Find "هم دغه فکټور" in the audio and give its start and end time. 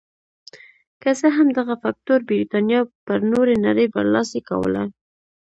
1.37-2.19